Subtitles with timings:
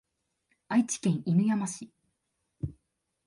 [0.67, 1.91] 愛知県犬山市